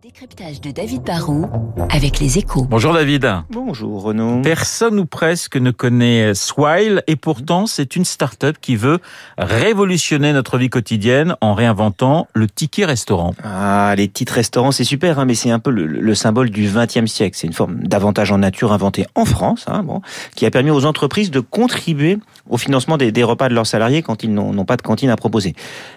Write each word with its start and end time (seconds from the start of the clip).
décryptage 0.00 0.60
de 0.60 0.70
David 0.70 1.02
Barrault 1.02 1.46
avec 1.90 2.20
les 2.20 2.38
échos. 2.38 2.68
Bonjour 2.70 2.92
David. 2.92 3.28
Bonjour 3.50 4.00
Renaud. 4.04 4.42
Personne 4.42 4.96
ou 5.00 5.06
presque 5.06 5.56
ne 5.56 5.72
connaît 5.72 6.34
Swile 6.34 7.02
et 7.08 7.16
pourtant 7.16 7.66
c'est 7.66 7.96
une 7.96 8.04
start-up 8.04 8.58
qui 8.60 8.76
veut 8.76 9.00
révolutionner 9.38 10.32
notre 10.32 10.56
vie 10.56 10.70
quotidienne 10.70 11.34
en 11.40 11.52
réinventant 11.52 12.28
le 12.32 12.46
ticket 12.46 12.84
restaurant. 12.84 13.34
Ah, 13.42 13.92
les 13.96 14.06
titres 14.06 14.34
restaurants, 14.34 14.70
c'est 14.70 14.84
super, 14.84 15.18
hein, 15.18 15.24
mais 15.24 15.34
c'est 15.34 15.50
un 15.50 15.58
peu 15.58 15.70
le, 15.70 15.86
le 15.86 16.14
symbole 16.14 16.50
du 16.50 16.70
XXe 16.72 17.10
siècle. 17.10 17.36
C'est 17.36 17.48
une 17.48 17.52
forme 17.52 17.82
d'avantage 17.82 18.30
en 18.30 18.38
nature 18.38 18.72
inventé 18.72 19.04
en 19.16 19.24
France, 19.24 19.64
hein, 19.66 19.82
bon, 19.82 20.00
qui 20.36 20.46
a 20.46 20.52
permis 20.52 20.70
aux 20.70 20.84
entreprises 20.84 21.32
de 21.32 21.40
contribuer 21.40 22.18
au 22.48 22.56
financement 22.56 22.98
des, 22.98 23.10
des 23.10 23.24
repas 23.24 23.48
de 23.48 23.54
leurs 23.54 23.66
salariés 23.66 24.02
quand 24.02 24.22
ils 24.22 24.32
n'ont 24.32 24.64
pas 24.64 24.76
de 24.76 24.82
cantine 24.82 25.10
à 25.10 25.16
proposer. 25.16 25.54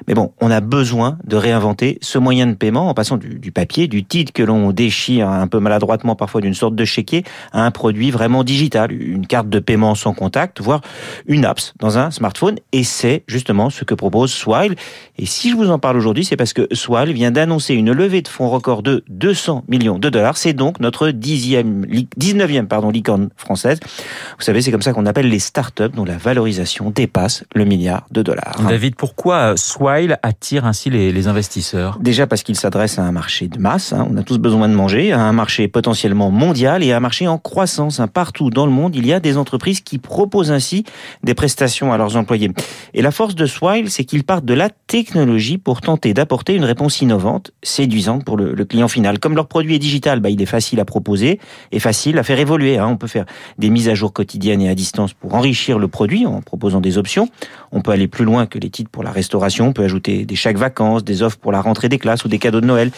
Mais 0.07 0.15
bon, 0.15 0.33
on 0.41 0.49
a 0.49 0.59
besoin 0.59 1.19
de 1.23 1.35
réinventer 1.35 1.99
ce 2.01 2.17
moyen 2.17 2.47
de 2.47 2.55
paiement 2.55 2.89
en 2.89 2.95
passant 2.95 3.17
du, 3.17 3.37
du 3.37 3.51
papier, 3.51 3.87
du 3.91 4.05
titre 4.05 4.31
que 4.33 4.41
l'on 4.41 4.71
déchire 4.71 5.29
un 5.29 5.47
peu 5.47 5.59
maladroitement 5.59 6.15
parfois 6.15 6.41
d'une 6.41 6.53
sorte 6.53 6.75
de 6.75 6.85
chéquier 6.85 7.23
à 7.51 7.65
un 7.65 7.71
produit 7.71 8.09
vraiment 8.09 8.43
digital, 8.43 8.91
une 8.91 9.27
carte 9.27 9.49
de 9.49 9.59
paiement 9.59 9.93
sans 9.93 10.13
contact, 10.13 10.61
voire 10.61 10.81
une 11.27 11.45
apps 11.45 11.73
dans 11.79 11.97
un 11.97 12.09
smartphone. 12.09 12.55
Et 12.71 12.83
c'est 12.83 13.23
justement 13.27 13.69
ce 13.69 13.83
que 13.83 13.93
propose 13.93 14.31
Swile. 14.31 14.75
Et 15.17 15.25
si 15.25 15.51
je 15.51 15.55
vous 15.55 15.69
en 15.69 15.77
parle 15.77 15.97
aujourd'hui, 15.97 16.23
c'est 16.23 16.37
parce 16.37 16.53
que 16.53 16.67
Swile 16.71 17.11
vient 17.11 17.31
d'annoncer 17.31 17.75
une 17.75 17.91
levée 17.91 18.21
de 18.21 18.29
fonds 18.29 18.49
record 18.49 18.81
de 18.81 19.03
200 19.09 19.65
millions 19.67 19.99
de 19.99 20.09
dollars. 20.09 20.37
C'est 20.37 20.53
donc 20.53 20.79
notre 20.79 21.09
dixième, 21.09 21.85
19e 21.85 22.67
pardon, 22.67 22.89
licorne 22.89 23.29
française. 23.35 23.79
Vous 24.37 24.43
savez, 24.43 24.61
c'est 24.61 24.71
comme 24.71 24.81
ça 24.81 24.93
qu'on 24.93 25.05
appelle 25.05 25.29
les 25.29 25.39
startups 25.39 25.89
dont 25.93 26.05
la 26.05 26.17
valorisation 26.17 26.89
dépasse 26.89 27.43
le 27.53 27.65
milliard 27.65 28.05
de 28.11 28.21
dollars. 28.21 28.61
David, 28.67 28.95
pourquoi 28.95 29.57
Swile 29.57 30.17
attire 30.23 30.65
ainsi 30.65 30.89
les, 30.89 31.11
les 31.11 31.27
investisseurs? 31.27 31.97
Déjà 31.99 32.25
parce 32.25 32.43
qu'il 32.43 32.55
s'adresse 32.55 32.97
à 32.97 33.03
un 33.03 33.11
marché 33.11 33.47
de 33.47 33.59
masse. 33.59 33.80
Hein. 33.91 34.07
On 34.09 34.17
a 34.17 34.23
tous 34.23 34.37
besoin 34.37 34.69
de 34.69 34.73
manger, 34.73 35.11
à 35.11 35.21
un 35.21 35.33
marché 35.33 35.67
potentiellement 35.67 36.31
mondial 36.31 36.83
et 36.83 36.91
à 36.91 36.97
un 36.97 36.99
marché 36.99 37.27
en 37.27 37.37
croissance. 37.37 37.99
Hein. 37.99 38.07
Partout 38.07 38.49
dans 38.49 38.65
le 38.65 38.71
monde, 38.71 38.95
il 38.95 39.05
y 39.05 39.13
a 39.13 39.19
des 39.19 39.37
entreprises 39.37 39.81
qui 39.81 39.97
proposent 39.97 40.51
ainsi 40.51 40.83
des 41.23 41.33
prestations 41.33 41.91
à 41.91 41.97
leurs 41.97 42.15
employés. 42.15 42.51
Et 42.93 43.01
la 43.01 43.11
force 43.11 43.35
de 43.35 43.45
Swile, 43.45 43.89
c'est 43.89 44.03
qu'ils 44.03 44.23
partent 44.23 44.45
de 44.45 44.53
la 44.53 44.69
technologie 44.69 45.57
pour 45.57 45.81
tenter 45.81 46.13
d'apporter 46.13 46.55
une 46.55 46.63
réponse 46.63 47.01
innovante, 47.01 47.51
séduisante 47.63 48.23
pour 48.23 48.37
le, 48.37 48.65
client 48.65 48.87
final. 48.87 49.19
Comme 49.19 49.35
leur 49.35 49.47
produit 49.47 49.75
est 49.75 49.79
digital, 49.79 50.19
bah, 50.19 50.29
il 50.29 50.41
est 50.41 50.45
facile 50.45 50.79
à 50.79 50.85
proposer 50.85 51.39
et 51.71 51.79
facile 51.79 52.17
à 52.19 52.23
faire 52.23 52.39
évoluer. 52.39 52.77
Hein. 52.77 52.87
On 52.87 52.97
peut 52.97 53.07
faire 53.07 53.25
des 53.57 53.69
mises 53.69 53.89
à 53.89 53.95
jour 53.95 54.13
quotidiennes 54.13 54.61
et 54.61 54.69
à 54.69 54.75
distance 54.75 55.13
pour 55.13 55.33
enrichir 55.33 55.79
le 55.79 55.87
produit 55.87 56.25
en 56.25 56.41
proposant 56.41 56.79
des 56.79 56.97
options. 56.97 57.27
On 57.71 57.81
peut 57.81 57.91
aller 57.91 58.07
plus 58.07 58.25
loin 58.25 58.45
que 58.45 58.59
les 58.59 58.69
titres 58.69 58.91
pour 58.91 59.03
la 59.03 59.11
restauration. 59.11 59.67
On 59.67 59.73
peut 59.73 59.83
ajouter 59.83 60.25
des 60.25 60.35
chèques 60.35 60.57
vacances, 60.57 61.03
des 61.03 61.23
offres 61.23 61.37
pour 61.37 61.51
la 61.51 61.61
rentrée 61.61 61.89
des 61.89 61.97
classes 61.97 62.25
ou 62.25 62.27
des 62.27 62.39
cadeaux 62.39 62.61
de 62.61 62.67
Noël. 62.67 62.91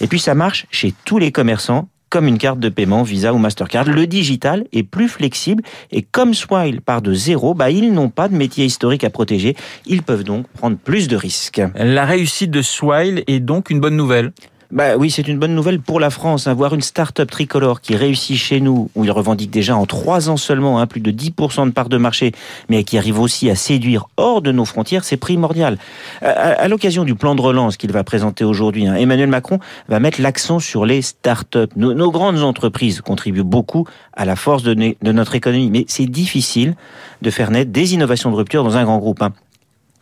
Et 0.00 0.06
puis 0.06 0.20
ça 0.20 0.34
marche 0.34 0.66
chez 0.70 0.94
tous 1.04 1.18
les 1.18 1.32
commerçants 1.32 1.88
comme 2.10 2.26
une 2.26 2.38
carte 2.38 2.58
de 2.58 2.68
paiement 2.68 3.02
Visa 3.02 3.34
ou 3.34 3.38
Mastercard. 3.38 3.84
Le 3.84 4.06
digital 4.06 4.64
est 4.72 4.82
plus 4.82 5.08
flexible 5.08 5.62
et 5.90 6.02
comme 6.02 6.34
Swile 6.34 6.80
part 6.80 7.02
de 7.02 7.12
zéro, 7.12 7.54
bah, 7.54 7.70
ils 7.70 7.92
n'ont 7.92 8.08
pas 8.08 8.28
de 8.28 8.34
métier 8.34 8.64
historique 8.64 9.04
à 9.04 9.10
protéger. 9.10 9.56
Ils 9.86 10.02
peuvent 10.02 10.24
donc 10.24 10.48
prendre 10.48 10.76
plus 10.76 11.08
de 11.08 11.16
risques. 11.16 11.62
La 11.74 12.04
réussite 12.04 12.50
de 12.50 12.62
Swile 12.62 13.24
est 13.26 13.40
donc 13.40 13.70
une 13.70 13.80
bonne 13.80 13.96
nouvelle 13.96 14.32
bah 14.70 14.96
oui, 14.98 15.10
c'est 15.10 15.26
une 15.26 15.38
bonne 15.38 15.54
nouvelle 15.54 15.80
pour 15.80 15.98
la 15.98 16.10
France. 16.10 16.46
Avoir 16.46 16.72
hein. 16.72 16.76
une 16.76 16.82
start-up 16.82 17.30
tricolore 17.30 17.80
qui 17.80 17.96
réussit 17.96 18.36
chez 18.36 18.60
nous, 18.60 18.90
où 18.94 19.04
il 19.04 19.10
revendique 19.10 19.50
déjà 19.50 19.74
en 19.74 19.86
trois 19.86 20.28
ans 20.28 20.36
seulement 20.36 20.78
hein, 20.78 20.86
plus 20.86 21.00
de 21.00 21.10
10% 21.10 21.66
de 21.66 21.70
part 21.70 21.88
de 21.88 21.96
marché, 21.96 22.32
mais 22.68 22.84
qui 22.84 22.98
arrive 22.98 23.18
aussi 23.18 23.48
à 23.48 23.54
séduire 23.54 24.08
hors 24.18 24.42
de 24.42 24.52
nos 24.52 24.66
frontières, 24.66 25.04
c'est 25.04 25.16
primordial. 25.16 25.78
À, 26.20 26.68
l'occasion 26.68 27.04
du 27.04 27.14
plan 27.14 27.34
de 27.34 27.40
relance 27.40 27.78
qu'il 27.78 27.92
va 27.92 28.04
présenter 28.04 28.44
aujourd'hui, 28.44 28.86
hein, 28.86 28.94
Emmanuel 28.94 29.30
Macron 29.30 29.58
va 29.88 30.00
mettre 30.00 30.20
l'accent 30.20 30.58
sur 30.58 30.84
les 30.84 31.00
start-up. 31.00 31.70
Nos, 31.76 32.10
grandes 32.10 32.42
entreprises 32.42 33.00
contribuent 33.00 33.42
beaucoup 33.42 33.86
à 34.12 34.26
la 34.26 34.36
force 34.36 34.62
de, 34.62 34.74
de 34.74 35.12
notre 35.12 35.34
économie, 35.34 35.70
mais 35.70 35.86
c'est 35.88 36.06
difficile 36.06 36.74
de 37.22 37.30
faire 37.30 37.50
naître 37.50 37.70
des 37.70 37.94
innovations 37.94 38.30
de 38.30 38.36
rupture 38.36 38.64
dans 38.64 38.76
un 38.76 38.84
grand 38.84 38.98
groupe. 38.98 39.22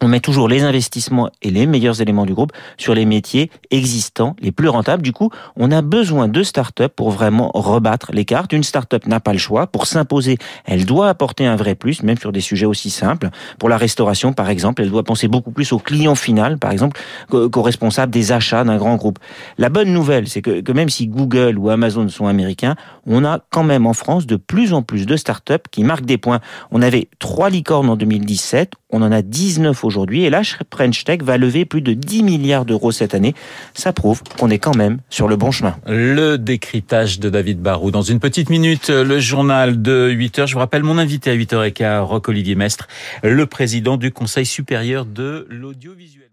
On 0.03 0.09
met 0.09 0.21
toujours 0.21 0.47
les 0.47 0.63
investissements 0.63 1.31
et 1.41 1.51
les 1.51 1.67
meilleurs 1.67 2.03
éléments 2.03 2.27
du 2.27 2.35
groupe 2.35 2.53
sur 2.77 2.95
les 2.95 3.07
métiers 3.07 3.51
existants, 3.71 4.37
les 4.41 4.53
plus 4.53 4.69
rentables. 4.69 5.03
Du 5.03 5.13
coup, 5.13 5.31
on 5.57 5.71
a 5.71 5.81
besoin 5.81 6.29
de 6.29 6.43
start-up 6.43 6.93
pour 6.95 7.11
vraiment 7.11 7.51
rebattre 7.55 8.11
les 8.13 8.27
cartes. 8.27 8.53
Une 8.53 8.63
start-up 8.63 9.07
n'a 9.07 9.21
pas 9.21 9.33
le 9.33 9.39
choix. 9.39 9.67
Pour 9.67 9.87
s'imposer, 9.87 10.37
elle 10.67 10.85
doit 10.85 11.09
apporter 11.09 11.47
un 11.47 11.57
vrai 11.57 11.75
plus, 11.75 12.03
même 12.03 12.19
sur 12.19 12.31
des 12.31 12.43
sujets 12.43 12.67
aussi 12.67 12.91
simples. 12.91 13.31
Pour 13.59 13.71
la 13.71 13.79
restauration, 13.79 14.35
par 14.35 14.51
exemple, 14.51 14.83
elle 14.83 14.91
doit 14.91 15.03
penser 15.03 15.29
beaucoup 15.29 15.51
plus 15.51 15.73
au 15.73 15.79
client 15.79 16.15
final, 16.15 16.59
par 16.59 16.73
exemple, 16.73 17.01
qu'au 17.31 17.63
responsable 17.63 18.13
des 18.13 18.33
achats 18.33 18.65
d'un 18.65 18.77
grand 18.77 18.97
groupe. 18.97 19.19
La 19.57 19.71
bonne 19.71 19.93
nouvelle, 19.93 20.29
c'est 20.29 20.43
que, 20.43 20.61
que 20.61 20.73
même 20.73 20.91
si 20.91 21.07
Google 21.09 21.57
ou 21.57 21.71
Amazon 21.71 22.07
sont 22.09 22.27
américains, 22.27 22.77
on 23.07 23.25
a 23.25 23.41
quand 23.51 23.65
même 23.65 23.87
en 23.87 23.95
France 23.95 24.27
de 24.27 24.37
plus 24.37 24.75
en 24.75 24.83
plus 24.83 25.07
de 25.07 25.17
start-up 25.17 25.69
qui 25.71 25.85
marquent 25.85 26.05
des 26.05 26.19
points. 26.19 26.41
On 26.71 26.83
avait 26.83 27.09
trois 27.19 27.49
licornes 27.49 27.89
en 27.89 27.97
2017, 27.97 28.73
on 28.97 29.03
en 29.03 29.13
a 29.13 29.23
19 29.23 29.85
aujourd'hui 29.85 30.25
et 30.25 30.31
la 30.31 30.43
French 30.73 31.05
Tech 31.05 31.21
va 31.23 31.37
lever 31.37 31.65
plus 31.65 31.83
de 31.83 31.93
10 31.93 32.23
milliards 32.23 32.65
d'euros 32.65 32.93
cette 32.93 33.15
année. 33.15 33.35
Ça 33.75 33.93
prouve 33.93 34.23
qu'on 34.39 34.49
est 34.49 34.59
quand 34.59 34.75
même 34.75 34.99
sur 35.11 35.29
le 35.29 35.37
bon 35.37 35.51
chemin. 35.51 35.77
Le 35.87 36.37
décryptage 36.37 37.21
de 37.21 37.29
David 37.29 37.61
Barou. 37.61 37.91
Dans 37.91 38.03
une 38.03 38.21
petite 38.21 38.49
minute, 38.49 38.89
le 38.89 39.19
journal 39.19 39.83
de 39.83 40.09
8 40.11 40.39
heures. 40.39 40.47
Je 40.47 40.55
vous 40.55 40.61
rappelle 40.61 40.83
mon 40.83 40.99
invité 40.99 41.31
à 41.31 41.37
8h15, 41.37 42.01
Roc 42.01 42.29
Olivier 42.29 42.55
Mestre, 42.55 42.89
le 43.23 43.45
président 43.47 43.97
du 43.97 44.13
Conseil 44.13 44.47
supérieur 44.47 45.05
de 45.05 45.47
l'audiovisuel. 45.51 46.27